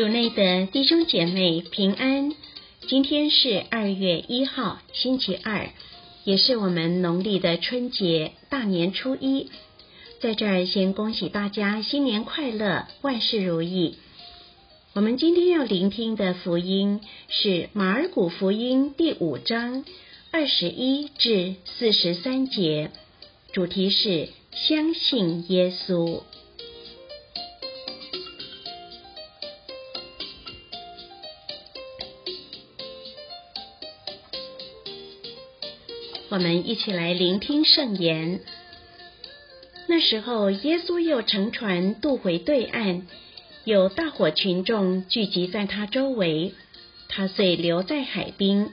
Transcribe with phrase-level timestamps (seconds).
[0.00, 2.32] 主内的弟兄姐妹平安，
[2.88, 5.68] 今天是二月一号，星期二，
[6.24, 9.50] 也是我们农历的春节大年初一。
[10.18, 13.96] 在这儿先恭喜大家新年快乐，万事如意。
[14.94, 19.84] 我们今天要聆听的福音是马尔谷福音第五章
[20.30, 22.90] 二十一至四十三节，
[23.52, 26.22] 主题是相信耶稣。
[36.30, 38.38] 我们一起来聆听圣言。
[39.88, 43.02] 那时候，耶稣又乘船渡回对岸，
[43.64, 46.54] 有大伙群众聚集在他周围，
[47.08, 48.70] 他遂留在海滨。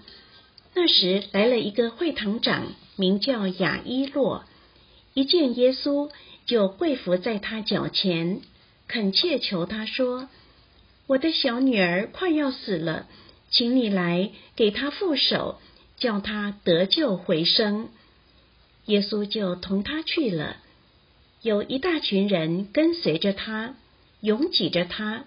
[0.76, 4.44] 那时来了一个会堂长，名叫雅伊洛，
[5.16, 6.12] 一见耶稣，
[6.46, 8.42] 就跪伏在他脚前，
[8.88, 10.30] 恳切求他说
[11.10, 13.08] ：“我的小女儿快要死了，
[13.50, 15.60] 请你来给她覆手。”
[15.98, 17.90] 叫他得救回生，
[18.86, 20.58] 耶稣就同他去了。
[21.42, 23.76] 有一大群人跟随着他，
[24.22, 25.26] 拥挤着他。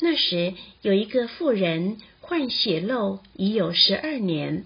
[0.00, 4.64] 那时有一个妇人患血漏已有十二年，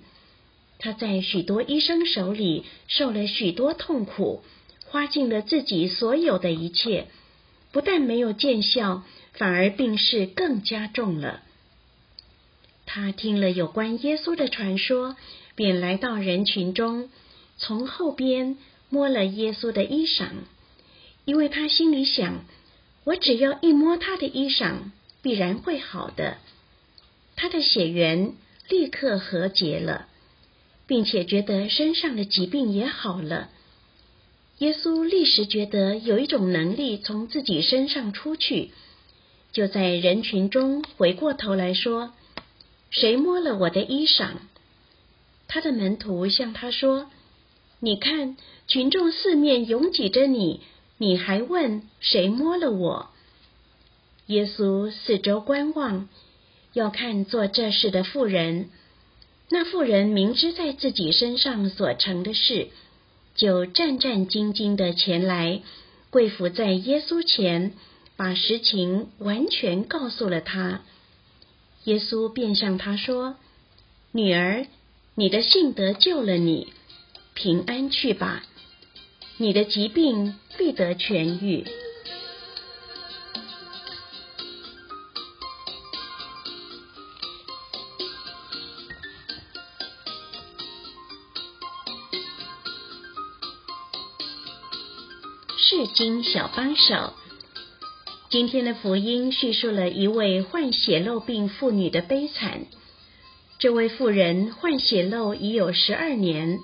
[0.78, 4.42] 她在许多医生手里受了许多痛苦，
[4.86, 7.06] 花尽了自己所有的一切，
[7.70, 9.02] 不但没有见效，
[9.34, 11.42] 反而病势更加重了。
[12.96, 15.16] 他听了有关耶稣的传说，
[15.54, 17.10] 便来到人群中，
[17.58, 18.56] 从后边
[18.88, 20.28] 摸了耶稣的衣裳，
[21.26, 22.46] 因为他心里想：
[23.04, 26.38] 我只要一摸他的衣裳，必然会好的。
[27.36, 28.32] 他的血缘
[28.70, 30.08] 立刻和解了，
[30.86, 33.50] 并且觉得身上的疾病也好了。
[34.56, 38.70] 耶稣立时觉得有一种能力从自己身上出去，
[39.52, 42.14] 就在人群中回过头来说。
[42.98, 44.30] 谁摸了我的衣裳？
[45.48, 47.10] 他的门徒向他说
[47.78, 50.62] ：“你看，群众四面拥挤着你，
[50.96, 53.10] 你还问谁摸了我？”
[54.28, 56.08] 耶稣四周观望，
[56.72, 58.70] 要看做这事的妇人。
[59.50, 62.68] 那妇人明知在自己身上所成的事，
[63.34, 65.60] 就战战兢兢的前来，
[66.08, 67.74] 跪伏在耶稣前，
[68.16, 70.80] 把实情完全告诉了他。
[71.86, 73.36] 耶稣便向他说
[74.10, 74.66] ：“女儿，
[75.14, 76.72] 你的信德救了你，
[77.34, 78.42] 平安去吧，
[79.36, 81.64] 你的疾病必得痊愈。”
[95.56, 97.12] 是经小帮手。
[98.28, 102.66] 今天的福音叙述了一位患血漏病妇女的悲惨。
[103.60, 106.58] 这位妇人患血漏已有十二年，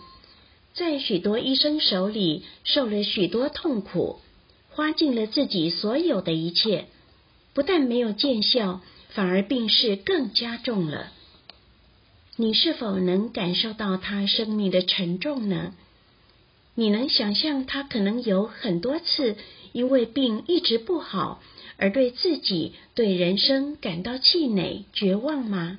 [0.75, 4.19] 在许多医生手里受了许多痛苦，
[4.71, 6.87] 花尽了自己所有的一切，
[7.55, 8.81] 不但没有见效，
[9.11, 11.13] 反而病势更加重了。
[12.35, 15.75] 你是否能感受到她生命的沉重呢？
[16.75, 19.37] 你能想象她可能有很多次
[19.73, 21.43] 因为病一直不好？
[21.79, 25.79] 而对自己、对人生感到气馁、绝望吗？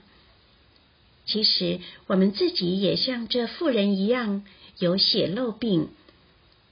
[1.26, 4.44] 其实，我们自己也像这妇人一样
[4.80, 5.88] 有血漏病。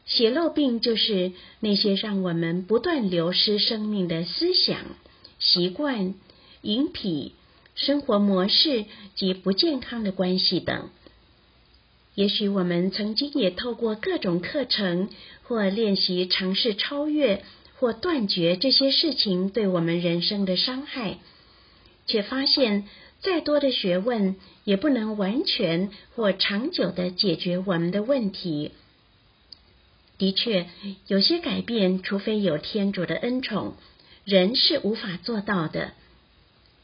[0.06, 4.78] 血漏病就是那些让我们不断流失生命的思想、
[5.40, 6.16] 习惯、
[6.64, 7.32] 饮品、
[7.76, 10.90] 生活模式及不健康的关系等。
[12.16, 15.10] 也许我们曾经也透过各种课程
[15.44, 17.44] 或练习，尝试超越。
[17.82, 21.18] 或断绝这些事情对我们人生的伤害，
[22.06, 22.88] 却发现
[23.22, 24.36] 再多的学问
[24.66, 28.74] 也不能完全或长久的解决我们的问题。
[30.20, 30.68] 的确，
[31.08, 33.74] 有些改变，除非有天主的恩宠，
[34.26, 35.94] 人是无法做到的。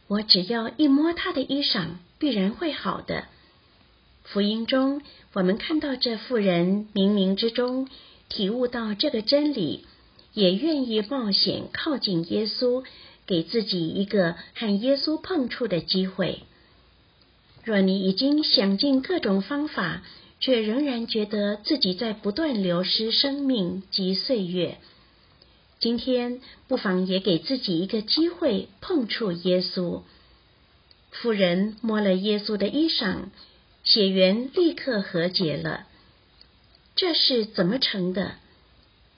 [0.08, 3.26] 我只要一摸他的衣裳，必然会好的。
[4.32, 5.02] 福音中，
[5.34, 7.88] 我们看到这妇人冥冥之中
[8.30, 9.86] 体悟到这个真理。
[10.34, 12.84] 也愿意冒险靠近耶稣，
[13.26, 16.44] 给自己一个和耶稣碰触的机会。
[17.64, 20.04] 若你已经想尽各种方法，
[20.40, 24.78] 却仍然觉得自己在不断流失生命及岁月，
[25.80, 30.02] 今天不妨也给自己一个机会碰触耶稣。
[31.10, 33.30] 妇人摸了耶稣的衣裳，
[33.88, 35.88] 血缘立刻和解了。
[36.98, 38.34] 这是怎么成的？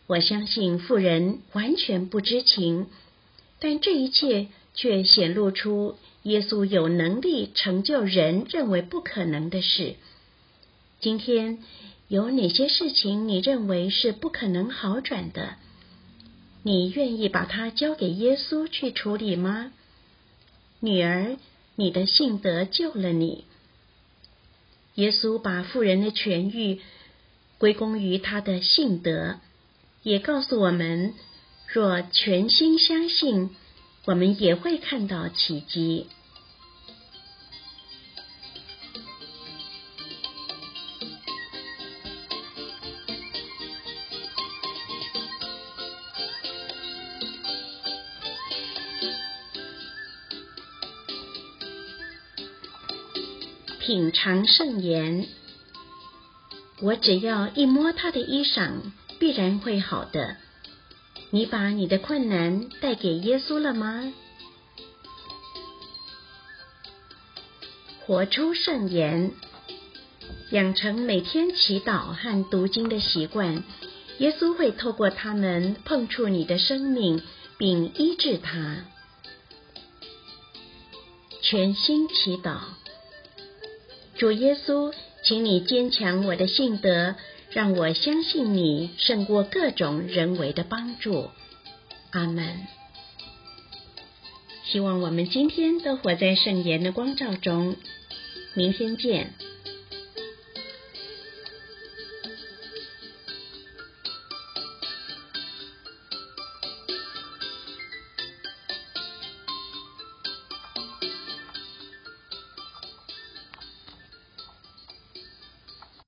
[0.05, 2.85] 我相信妇人完全不知情，
[3.59, 9.95] 但这一切却显露出耶稣有能力成就人认为不可能的事。
[10.99, 11.57] 今天
[12.07, 15.55] 有哪些事情你认为是不可能好转的？
[16.61, 19.71] 你愿意把它交给耶稣去处理吗？
[20.79, 21.37] 女儿，
[21.75, 23.45] 你的信德救了你。
[24.99, 26.81] 耶稣把妇人的痊愈
[27.57, 29.37] 归功于他的信德，
[30.03, 31.13] 也告诉我们：
[31.67, 33.51] 若全心相信，
[34.03, 36.07] 我们也会看到奇迹。
[53.89, 55.25] 品尝圣言，
[56.79, 60.37] 我只要一摸他的衣裳，必然会好的。
[61.31, 64.13] 你把你的困难带给耶稣了吗？
[68.05, 69.31] 活出圣言，
[70.51, 73.63] 养成每天祈祷和读经的习惯，
[74.19, 77.23] 耶稣会透过他们碰触你的生命，
[77.57, 78.85] 并医治他。
[81.41, 82.59] 全心祈祷。
[84.19, 84.93] 主耶稣，
[85.23, 87.15] 请你坚强我的信德，
[87.51, 91.29] 让我相信你胜过各种人为的帮助。
[92.11, 92.67] 阿门。
[94.65, 97.77] 希望我们今天都活在圣言的光照中。
[98.55, 99.33] 明天见。